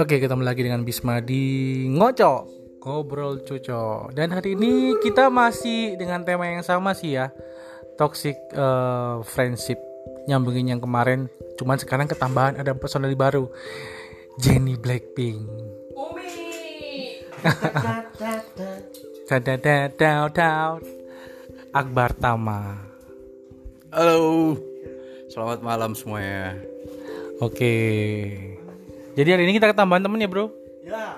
[0.00, 2.48] Oke, ketemu lagi dengan Bisma di Ngoco
[2.80, 7.28] Ngobrol Cuco Dan hari ini kita masih dengan tema yang sama sih ya
[8.00, 9.76] Toxic eh, Friendship.
[10.24, 11.28] Nyambungin yang kemarin
[11.60, 13.52] Cuman sekarang ketambahan ada personel baru.
[14.40, 15.44] Jenny Blackpink.
[19.28, 20.80] Dadadadadadad.
[21.76, 22.95] Akbar Tama
[23.96, 24.52] Halo,
[25.32, 26.52] selamat malam semuanya.
[27.40, 27.72] Oke
[29.16, 30.52] Jadi hari ini kita ketambahan temen ya bro
[30.84, 31.16] Ya,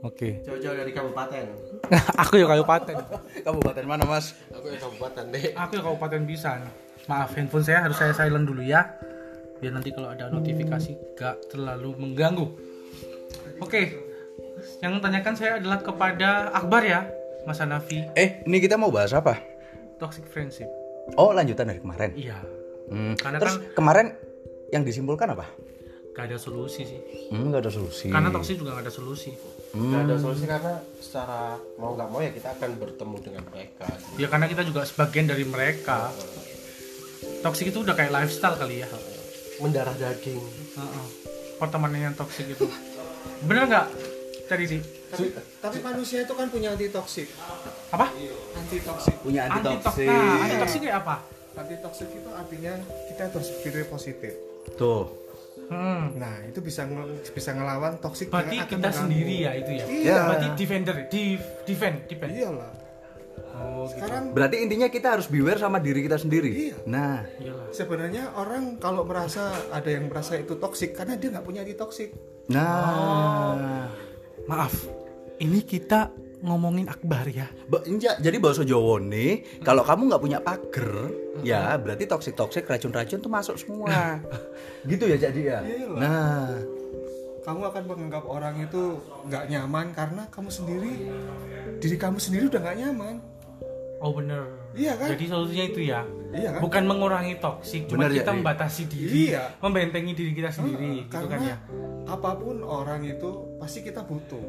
[0.00, 1.52] Oke jauh-jauh dari kabupaten.
[2.24, 2.96] Aku ya kabupaten
[3.44, 4.32] Kabupaten mana mas?
[4.48, 5.52] Aku ya kabupaten deh.
[5.52, 6.64] Aku ya Kabupaten Bisan.
[7.04, 8.96] Maaf, handphone saya harus saya silent dulu ya.
[9.60, 12.48] Biar nanti kalau ada notifikasi gak terlalu mengganggu.
[13.60, 14.00] Oke,
[14.80, 17.04] yang tanyakan saya adalah kepada Akbar ya,
[17.44, 18.08] Mas Hanafi.
[18.16, 19.36] Eh, ini kita mau bahas apa?
[20.00, 20.79] Toxic friendship.
[21.14, 22.10] Oh, lanjutan dari kemarin.
[22.14, 22.38] Iya,
[22.90, 24.06] Hmm, Karena Terus kan- kemarin
[24.68, 25.46] yang disimpulkan apa?
[26.10, 27.00] gak ada solusi sih.
[27.30, 28.10] Hmm, nggak ada solusi.
[28.10, 29.30] Karena toxic juga gak ada solusi.
[29.70, 31.40] Nggak ada solusi karena secara
[31.78, 33.86] mau nggak mau ya kita akan bertemu dengan mereka.
[34.18, 36.10] Ya karena kita juga sebagian dari mereka.
[37.40, 38.88] Toxic itu udah kayak lifestyle kali ya.
[39.62, 40.42] Mendarah daging.
[40.76, 41.04] Heeh.
[41.56, 42.66] Pertemanan yang toxic itu.
[43.40, 43.86] Bener nggak?
[44.44, 44.80] Tadi sih.
[45.10, 45.26] Tapi,
[45.58, 47.28] tapi manusia itu kan punya anti toksik
[47.90, 48.06] Apa?
[48.52, 49.58] anti toksik Punya anti.
[49.60, 51.16] Nah, anti toxic kayak apa?
[51.52, 52.72] anti toksik itu artinya
[53.06, 54.32] kita harus berpikir positif
[54.74, 55.04] Tuh.
[55.66, 56.14] Hmm.
[56.16, 59.00] nah itu bisa ngel- bisa ngelawan toksik Berarti kita mengganggu.
[59.00, 59.84] sendiri ya itu ya.
[59.86, 60.18] Iya.
[60.26, 62.30] Berarti defender, div, defend, defend.
[62.32, 62.72] iyalah
[63.52, 64.00] Oh, gitu.
[64.00, 66.48] sekarang Berarti intinya kita harus beware sama diri kita sendiri.
[66.48, 66.76] Iya.
[66.86, 67.68] Nah, Iyalah.
[67.70, 72.08] sebenarnya orang kalau merasa ada yang merasa itu toksik karena dia nggak punya anti toksik
[72.48, 73.86] nah.
[74.50, 74.74] Maaf.
[75.38, 76.10] Ini kita
[76.42, 77.46] ngomongin Akbar ya.
[77.70, 82.66] Ba- enja- jadi bahasa Jawa nih, kalau kamu nggak punya pagar, ya berarti toksik toksik
[82.66, 84.18] racun-racun tuh masuk semua.
[84.90, 85.58] gitu ya jadi ya.
[85.62, 86.00] Iyalah.
[86.00, 86.48] Nah,
[87.40, 90.92] kamu akan menganggap orang itu nggak nyaman karena kamu sendiri
[91.80, 93.16] diri kamu sendiri udah nggak nyaman
[94.00, 94.44] Oh bener.
[94.72, 95.12] Iya kan?
[95.12, 96.00] Jadi solusinya itu ya.
[96.32, 96.60] Iya kan?
[96.64, 98.38] Bukan mengurangi toksik, cuma Bener ya, kita iya.
[98.40, 99.44] membatasi diri, Iya.
[99.60, 101.56] membentengi diri kita sendiri, gitu karena kan ya.
[102.08, 103.28] apa pun orang itu
[103.60, 104.40] pasti kita butuh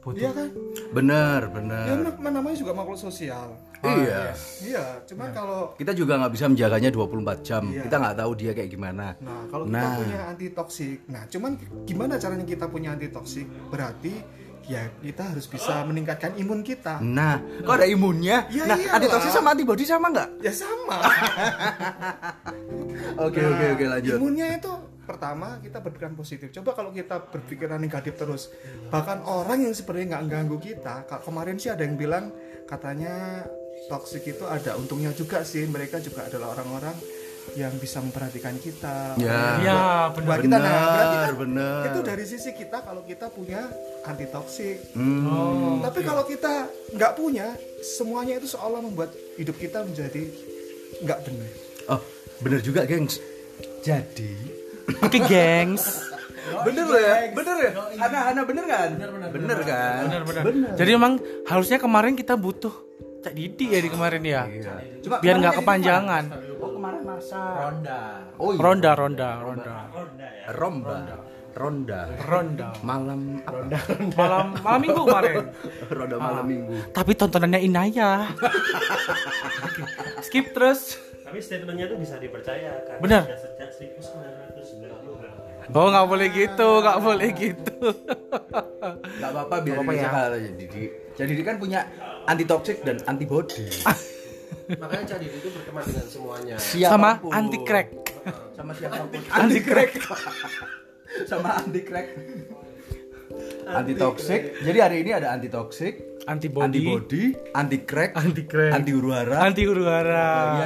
[0.00, 0.20] Butuh.
[0.20, 0.48] iya kan
[0.92, 1.84] bener ya bener.
[2.04, 4.36] na- namanya juga makhluk sosial iya.
[4.60, 7.08] iya cuman kalau Kita juga nggak bisa menjaganya 24
[7.40, 7.62] jam.
[7.66, 7.84] Iya.
[7.84, 9.16] Kita nggak tahu dia kayak gimana.
[9.18, 9.96] nah kalau kita Nah.
[9.98, 14.12] punya anti toksik nah cuman gimana caranya kita punya anti toksik berarti
[14.64, 18.48] ya kita harus bisa meningkatkan imun kita Nah, kok ada imunnya?
[18.48, 18.96] Ya nah, iyalah.
[18.96, 20.28] antitoksi sama antibody sama nggak?
[20.40, 20.96] ya sama
[23.20, 24.16] Oke oke oke lanjut.
[24.16, 24.72] imunnya itu
[25.04, 28.48] pertama kita berpikiran positif coba kalau kita berpikiran negatif terus
[28.88, 32.32] bahkan orang yang sebenarnya nggak ganggu kita kemarin sih ada yang bilang
[32.64, 33.44] katanya
[33.86, 36.96] toxic itu ada untungnya juga sih mereka juga adalah orang-orang
[37.54, 39.60] yang bisa memperhatikan kita Ya.
[39.60, 39.76] Iya,
[40.10, 40.40] buat benar.
[40.40, 41.80] kita nah berarti kan bener.
[41.86, 43.68] itu dari sisi kita kalau kita punya
[44.02, 45.28] anti toxic Hmm.
[45.28, 50.24] Oh, tapi kalau kita nggak punya semuanya itu seolah membuat hidup kita menjadi
[51.00, 51.52] nggak benar
[51.86, 52.00] Oh,
[52.40, 53.20] bener juga, gengs.
[53.82, 54.32] Jadi,
[55.04, 56.12] Oke, gengs.
[56.64, 57.70] bener loh ya, bener ya.
[58.04, 58.88] Ana, Ana bener kan?
[58.94, 60.02] Bener, bener, bener kan?
[60.08, 60.42] Benar, benar.
[60.76, 61.12] Jadi emang
[61.48, 62.72] harusnya kemarin kita butuh
[63.24, 64.44] Cak Didi ya di kemarin ya.
[65.00, 66.24] Cuma Biar nggak kayak kepanjangan.
[66.60, 67.40] Oh, kemarin masa.
[67.40, 68.00] Ronda.
[68.36, 68.60] Oh, iya.
[68.60, 69.76] Ronda, ronda, ronda.
[70.52, 70.96] Romba.
[71.54, 72.00] Ronda.
[72.20, 72.68] Ronda.
[72.84, 73.64] Malam apa?
[74.12, 75.36] Malam malam Minggu kemarin.
[75.88, 76.74] Ronda malam minggu.
[76.92, 78.28] Tapi tontonannya Inaya.
[80.28, 81.00] Skip terus.
[81.34, 83.26] Tapi statementnya itu bisa dipercaya karena Benar.
[83.26, 87.90] sejak 1990 Oh nggak boleh gitu, nggak boleh gitu.
[89.18, 90.14] Gak apa-apa biar apa-apa ya.
[90.14, 90.30] ya.
[90.30, 90.94] aja Didi.
[91.18, 91.90] Jadi Didi kan punya
[92.30, 93.66] anti toxic dan antibody.
[94.78, 96.54] Makanya cari itu berteman dengan semuanya.
[96.54, 97.30] Sama Siapa pun.
[97.34, 97.88] anti crack.
[98.54, 99.18] Sama siapa pun.
[99.42, 99.90] Anti crack.
[101.34, 102.14] Sama anti crack.
[103.66, 104.62] Anti toxic.
[104.62, 107.22] Jadi hari ini ada anti toxic, Antibody, antibody,
[107.52, 110.56] anti crack, anti crack, anti huru hara, anti huru hara,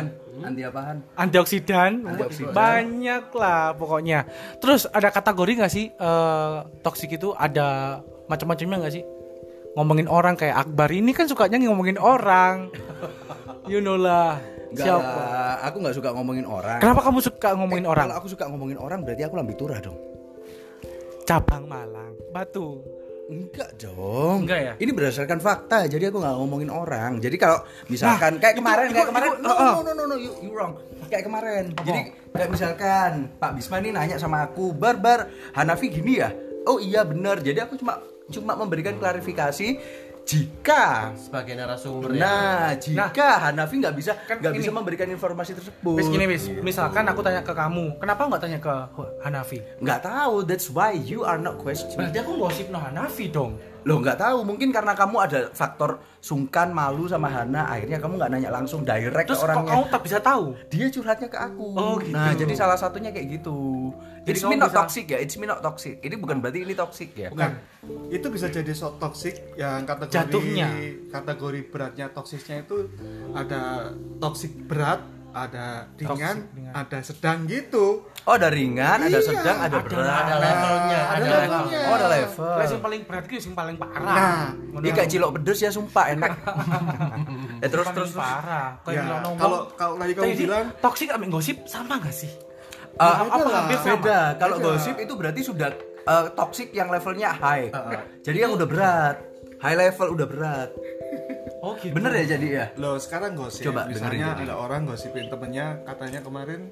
[0.41, 0.97] anti apaan?
[1.15, 2.53] antioksidan, Antioksidan.
[2.53, 4.27] banyak lah pokoknya.
[4.59, 9.05] Terus ada kategori nggak sih eh, toksik itu ada macam-macamnya nggak sih?
[9.75, 12.69] Ngomongin orang kayak Akbar ini kan sukanya ngomongin orang.
[13.69, 14.41] You know lah.
[14.73, 15.23] Enggak Siapa?
[15.61, 16.81] aku nggak suka ngomongin orang.
[16.81, 18.05] Kenapa kamu suka ngomongin Eh, orang?
[18.09, 19.97] Kalau aku suka ngomongin orang berarti aku lambi turah dong.
[21.25, 22.81] Cabang Malang, Batu.
[23.29, 24.49] Enggak dong.
[24.49, 24.73] Enggak ya?
[24.81, 25.85] Ini berdasarkan fakta.
[25.85, 27.21] Jadi aku nggak ngomongin orang.
[27.21, 27.61] Jadi kalau
[27.93, 29.73] misalkan kayak itu- kemarin, itu- kayak kemarin, itu- no, oh, oh.
[29.77, 30.81] no, no, no, no, you, you wrong.
[31.13, 31.65] Kayak kemarin.
[31.77, 32.01] Jadi
[32.33, 36.33] kayak misalkan Pak Bisma ini nanya sama aku, Barbar, Hanafi gini ya?
[36.65, 37.45] Oh iya benar.
[37.45, 39.77] Jadi aku cuma cuma memberikan klarifikasi
[40.29, 42.21] jika sebagai narasumber ya.
[42.21, 44.61] nah jika Hanafi nggak bisa Kan nggak ini.
[44.61, 48.59] bisa memberikan informasi tersebut Wis gini wis, misalkan aku tanya ke kamu, kenapa nggak tanya
[48.61, 48.75] ke
[49.25, 49.65] Hanafi?
[49.81, 53.57] nggak tahu that's why you are not question Berarti aku gosip no Hanafi dong.
[53.89, 58.31] Loh nggak tahu, mungkin karena kamu ada faktor sungkan, malu sama Hana, akhirnya kamu nggak
[58.31, 59.71] nanya langsung direct Terus ke kok orangnya.
[59.73, 60.45] kamu tak bisa tahu?
[60.69, 61.67] Dia curhatnya ke aku.
[61.73, 62.13] Oh, gitu.
[62.13, 63.57] Nah, jadi salah satunya kayak gitu.
[64.23, 65.97] Jadi It's me not bisa- toxic ya, it's me not toxic.
[65.99, 67.33] Ini bukan berarti ini toxic ya.
[67.33, 67.51] Bukan.
[68.13, 70.69] Itu bisa jadi so toxic yang kategori Jatuhnya.
[71.09, 72.93] kategori beratnya toksiknya itu
[73.33, 73.89] ada
[74.19, 75.01] toksik berat,
[75.41, 76.73] ada ringan, Toxic ringan.
[76.75, 77.87] ada sedang gitu.
[78.23, 80.21] Oh, ada ringan, ada Iya, sedang, ada ada- berat.
[80.21, 81.79] ada levelnya ada ada levelnya.
[81.81, 82.45] Oh, ada level.
[82.51, 84.03] Lah yang paling berat itu yang paling parah.
[84.05, 84.47] Nah.
[84.79, 86.31] Ini kayak cilok pedes ya, sumpah enak.
[87.63, 88.13] ya terus terus terus.
[88.15, 88.69] parah.
[88.83, 92.33] Kayak Ya, kalau kalau lagi kamu bilang toxic sama gosip sama gak sih?
[92.99, 93.95] Eh, apa hampir sama?
[93.97, 94.21] beda.
[94.37, 94.67] Kalau Beda.
[94.75, 95.71] gosip itu berarti sudah
[96.05, 97.71] eh, toxic yang levelnya high.
[98.21, 99.17] Jadi yang udah berat.
[99.59, 100.71] High level udah berat.
[101.59, 101.91] Oh gitu.
[101.91, 102.65] Bener ya jadi ya?
[102.77, 103.67] Loh sekarang gosip.
[103.67, 106.71] Coba Misalnya dengerin ada orang gosipin temennya Katanya kemarin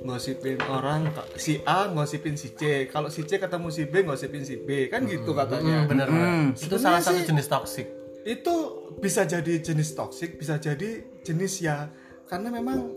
[0.00, 2.86] Gosipin orang Si A gosipin si C.
[2.86, 4.90] Kalau si C ketemu si B gosipin si B.
[4.90, 5.86] Kan gitu katanya.
[5.86, 6.50] Bener Hmm.
[6.52, 7.86] itu salah satu sih- jenis toksik
[8.24, 8.54] Itu
[8.96, 10.90] bisa jadi jenis toksik Bisa jadi
[11.22, 11.86] jenis ya.
[12.26, 12.90] Karena memang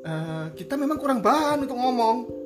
[0.00, 2.43] eh, Kita memang kurang bahan untuk ngomong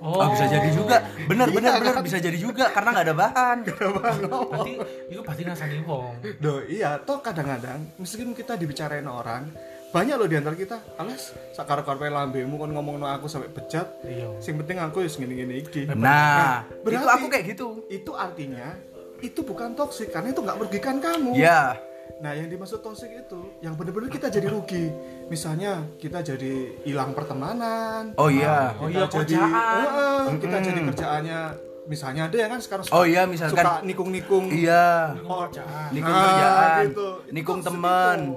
[0.00, 0.96] Oh, bisa jadi juga.
[1.28, 2.02] Bener bener Iya, bener kan?
[2.02, 3.56] bisa jadi juga karena nggak ada bahan.
[4.00, 4.72] Berarti
[5.12, 6.12] itu pasti ngasani wong.
[6.40, 9.52] Duh, iya, toh kadang-kadang meskipun kita dibicarain orang,
[9.90, 13.86] banyak loh di antara kita, alas sakar karpe lambemu kon ngomong no aku sampai bejat.
[14.00, 14.40] Iya.
[14.40, 15.84] Sing penting aku ya gini-gini iki.
[15.92, 17.68] Nah, itu berarti- aku kayak gitu.
[17.86, 18.72] Itu artinya
[19.20, 21.36] itu bukan toksik karena itu nggak merugikan kamu.
[21.36, 21.76] Ya,
[22.18, 24.90] Nah, yang dimaksud toksik itu yang benar-benar kita jadi rugi.
[25.26, 28.12] Misalnya kita jadi hilang pertemanan.
[28.14, 28.74] oh iya.
[28.76, 29.78] Oh kita iya, jadi kerjaan.
[29.78, 31.40] Heeh, kita jadi kerjaannya
[31.86, 35.16] misalnya ada yang kan sekarang suka, Oh iya, misalkan- suka nikung-nikung Iya.
[35.22, 35.46] Oh,
[35.90, 37.08] Nikung Ah, kerjaan, gitu.
[37.20, 38.18] Itu nikung toxic teman.
[38.20, 38.34] itu.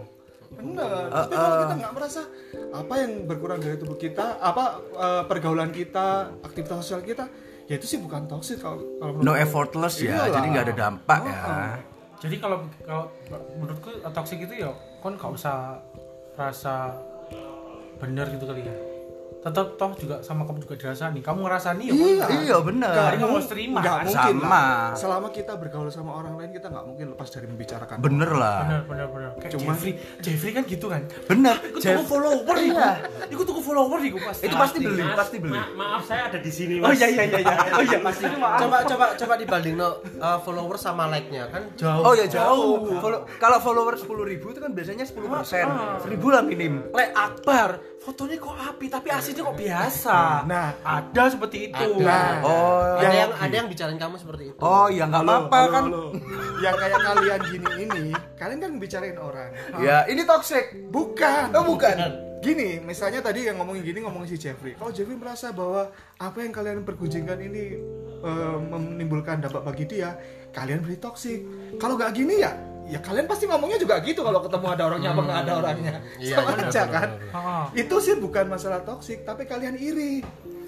[0.53, 0.89] Bener.
[1.09, 2.21] Tapi kalau kita nggak merasa
[2.71, 6.07] apa yang berkurang dari tubuh kita, apa eh, pergaulan kita,
[6.39, 7.25] aktivitas sosial kita,
[7.63, 10.33] ya itu sih bukan toxic kalau kalau No effortless ya, Iyalah.
[10.33, 11.37] jadi nggak ada dampak ya.
[12.23, 13.11] Jadi kalau kalau
[13.59, 14.71] menurutku toxic itu ya
[15.03, 15.75] kon gak usah
[16.39, 16.95] rasa
[17.99, 18.92] bener gitu kali ya.
[19.43, 21.19] Tetap toh juga sama kamu juga dirasani.
[21.19, 22.25] Kamu ngerasani ya Iya.
[22.41, 22.89] Iya bener.
[22.89, 23.79] Nggak kamu harus terima.
[23.79, 24.05] Nggak kan?
[24.05, 24.47] mungkin Sama.
[24.49, 24.91] lah.
[24.95, 27.97] Selama kita bergaul sama orang lain kita nggak mungkin lepas dari membicarakan.
[27.99, 28.57] Bener lah.
[28.63, 29.29] Bener bener bener.
[29.37, 31.01] Kayak Cuman- Jeffrey, Jeffrey kan gitu kan.
[31.25, 31.55] Bener.
[31.61, 32.55] Ikut Jeff- tuku follower.
[32.55, 32.89] Iya.
[33.27, 34.43] Ikut tuku follower iku pasti.
[34.43, 35.53] Itu pasti beli, Mas, pasti beli.
[35.53, 37.55] ma- maaf saya ada di sini Oh mas iya iya iya iya.
[37.75, 38.59] Oh iya pasti maaf.
[38.59, 42.95] coba coba coba dibanding no uh, follower sama like nya kan jauh Oh ya jauh.
[42.95, 45.65] Follow- kalau follower 10.000 ribu itu kan biasanya 10 persen.
[45.99, 46.87] Seribu lah minim.
[46.89, 50.19] Lek Akbar, fotonya kok api tapi aslinya kok biasa.
[50.43, 50.69] Nah.
[50.83, 51.87] ada seperti itu.
[52.03, 52.99] Nah, Oh.
[52.99, 55.83] ada yang ada yang bicarain kamu seperti itu Oh ya nggak apa-apa kan.
[55.87, 56.05] halo.
[56.63, 58.05] Yang kayak kalian gini ini,
[58.35, 59.49] kalian kan bicarain orang.
[59.79, 60.71] Ya ini toxic.
[60.91, 61.51] Bukan.
[61.55, 61.95] Oh bukan.
[62.39, 64.75] Gini, misalnya tadi yang ngomongin gini ngomongin si Jeffrey.
[64.75, 65.87] Kalau Jeffrey merasa bahwa
[66.19, 67.79] apa yang kalian pergunjingkan ini
[68.19, 70.15] eh, menimbulkan dampak bagi dia,
[70.51, 71.39] kalian beri toksik.
[71.79, 72.51] Kalau nggak gini ya,
[72.83, 75.93] ya kalian pasti ngomongnya juga gitu kalau ketemu ada orangnya apa nggak ada orangnya.
[76.19, 77.09] Iya, Sama benar, aja benar, kan.
[77.31, 77.65] Ah.
[77.71, 80.23] Itu sih bukan masalah toksik, tapi kalian iri.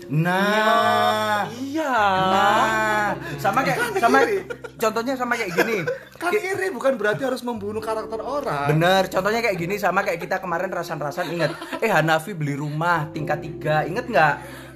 [0.06, 1.50] Nah.
[1.50, 1.97] Iya.
[2.29, 3.09] Nah,
[3.41, 4.45] sama kayak Kan sama iri.
[4.77, 5.77] contohnya sama kayak gini.
[6.21, 8.69] Kan iri bukan berarti harus membunuh karakter orang.
[8.69, 11.51] Bener, contohnya kayak gini sama kayak kita kemarin rasan-rasan inget
[11.81, 14.35] Eh Hanafi beli rumah tingkat tiga, inget nggak?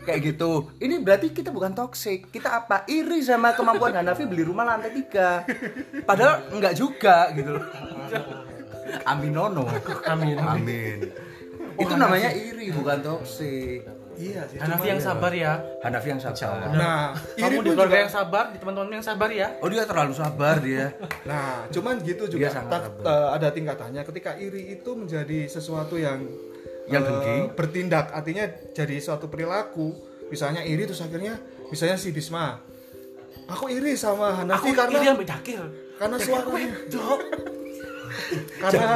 [0.09, 0.51] Kayak gitu.
[0.81, 2.33] Ini berarti kita bukan toxic.
[2.33, 2.81] Kita apa?
[2.89, 5.45] Iri sama kemampuan Hanafi beli rumah lantai tiga.
[6.01, 7.65] Padahal enggak juga gitu loh.
[9.05, 9.69] Aminono.
[10.09, 10.97] amin Amin.
[11.77, 13.85] Itu namanya iri bukan toxic.
[14.19, 14.59] Iya sih.
[14.59, 15.63] Hanafi yang sabar ya.
[15.79, 16.75] Hanafi yang sabar.
[16.75, 19.47] Nah, iri Kamu di keluarga juga yang sabar, di teman-teman yang sabar ya.
[19.63, 20.91] Oh dia terlalu sabar dia.
[21.23, 24.01] Nah, cuman gitu juga Dia tak- eh, ada tingkatannya.
[24.03, 26.27] Ketika iri itu menjadi sesuatu yang
[26.89, 27.35] Yang eh, dengki.
[27.55, 29.93] bertindak, artinya jadi suatu perilaku.
[30.29, 31.41] Misalnya iri terus akhirnya,
[31.73, 32.61] misalnya si Bisma,
[33.49, 35.63] aku iri sama Hanafi Aku karena iri ambil dakil.
[35.97, 37.19] karena suaranya, Dok.
[38.61, 38.87] karena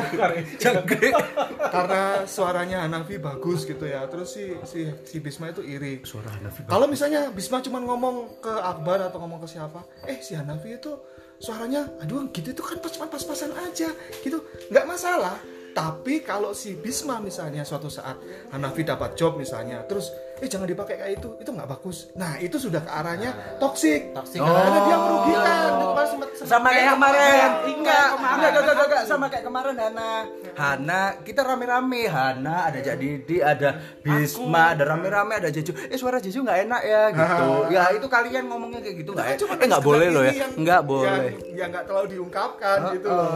[0.62, 1.13] Jangkrik.
[1.75, 4.05] karena suaranya Hanafi bagus gitu ya.
[4.05, 6.05] Terus si si si Bisma itu iri.
[6.05, 6.69] Suara Hanafi.
[6.69, 10.93] Kalau misalnya Bisma cuma ngomong ke Akbar atau ngomong ke siapa, eh si Hanafi itu
[11.41, 13.91] suaranya, aduh gitu itu kan pas pas-pasan aja,
[14.23, 14.39] gitu,
[14.71, 15.35] nggak masalah.
[15.74, 18.22] Tapi kalau si Bisma misalnya suatu saat
[18.53, 22.13] Hanafi dapat job misalnya, terus eh jangan dipakai kayak itu, itu nggak bagus.
[22.13, 24.13] Nah itu sudah ke arahnya toksik.
[24.13, 24.38] Toxic.
[24.38, 25.70] Karena dia merugikan.
[26.03, 27.50] Sempat sama kayak Kayak kemarin kemarin.
[27.73, 29.03] enggak enggak enggak enggak, enggak.
[29.03, 30.12] sama kayak kemarin Hana
[30.53, 33.69] Hana kita rame-rame Hana ada Didi ada
[34.00, 38.43] Bisma ada rame-rame ada Jeju eh suara Jeju nggak enak ya gitu ya itu kalian
[38.45, 41.55] ngomongnya kayak gitu nggak Cuma eh nggak boleh loh ya ini yang- nggak boleh yang,
[41.55, 43.31] yang nggak terlalu diungkapkan gitu loh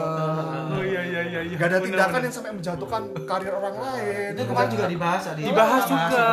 [0.67, 1.39] Oh iya iya iya.
[1.41, 1.55] iya.
[1.55, 5.41] nggak ada tindakan yang sampai menjatuhkan karir orang lain itu kemarin juga dibahas tadi.
[5.43, 6.27] dibahas juga.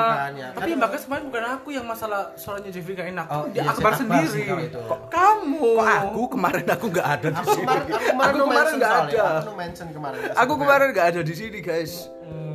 [0.52, 3.26] Tapi bahkan kemarin bukan aku yang masalah suaranya Jeffrey gak enak.
[3.26, 4.43] Oh, Dia iya, Akbar sendiri.
[4.71, 5.61] Kok kamu?
[5.75, 9.23] kok aku kemarin aku nggak ada di sini kemarin, aku kemarin, kemarin nggak soalnya.
[9.23, 9.40] ada.
[9.44, 10.18] Aku mention kemarin.
[10.33, 11.92] aku kemarin nggak ada di sini guys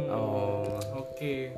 [0.09, 0.79] oh
[1.19, 1.51] Oke.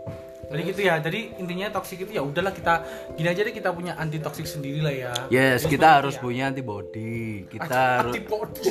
[0.51, 0.99] Jadi gitu ya.
[0.99, 2.81] Jadi intinya toxic itu ya udahlah kita
[3.13, 5.13] gini aja deh kita punya anti toxic sendiri lah ya.
[5.29, 6.21] yes Terus kita harus ya.
[6.25, 8.67] punya antibody kita harus antibody.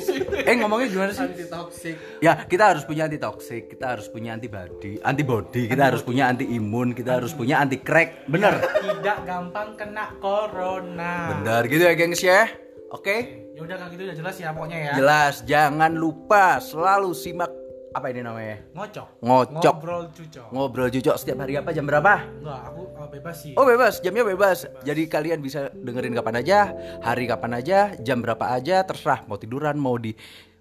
[0.50, 1.94] eh ngomongnya gimana sih anti toxic.
[2.20, 6.44] Ya, kita harus punya anti toxic, kita harus punya antibody, antibody, kita harus punya anti
[6.52, 8.26] imun, kita harus punya anti crack.
[8.26, 8.60] Bener.
[8.60, 11.38] Tidak gampang kena corona.
[11.38, 12.50] Bener gitu ya, gengs ya.
[12.90, 13.46] Oke.
[13.54, 14.92] Ya udah kalau gitu udah jelas ya pokoknya ya.
[14.98, 17.50] Jelas, jangan lupa selalu simak
[17.90, 18.66] apa ini namanya?
[18.74, 19.06] Ngocok.
[19.22, 19.74] Ngocok.
[19.78, 20.46] Ngobrol cucok.
[20.50, 22.22] Ngobrol cucok setiap hari apa jam berapa?
[22.42, 23.54] Enggak, aku uh, bebas sih.
[23.54, 24.66] Oh bebas, jamnya bebas.
[24.82, 26.58] Jadi kalian bisa dengerin kapan aja,
[27.02, 29.22] hari kapan aja, jam berapa aja, terserah.
[29.26, 30.14] Mau tiduran, mau di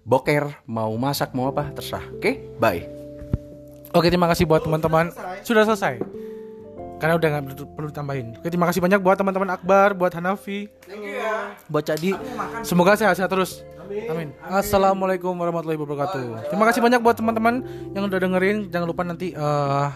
[0.06, 2.02] boker, mau masak, mau apa, terserah.
[2.14, 2.82] Oke, bye.
[3.90, 5.10] Oke, terima kasih buat teman-teman.
[5.42, 5.98] Sudah selesai.
[7.00, 8.26] Karena udah nggak perlu- ditambahin.
[8.36, 10.68] Oke, terima kasih banyak buat teman-teman Akbar, buat Hanafi,
[11.66, 12.12] buat Cadi.
[12.60, 13.64] Semoga sehat-sehat terus.
[14.06, 14.30] Amin.
[14.44, 16.52] Assalamualaikum warahmatullahi wabarakatuh.
[16.52, 17.64] Terima kasih banyak buat teman-teman
[17.96, 18.70] yang udah dengerin.
[18.70, 19.88] Jangan lupa nanti eh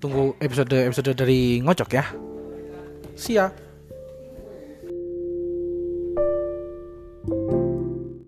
[0.00, 2.04] tunggu episode episode dari ngocok ya.
[3.18, 3.52] See ya.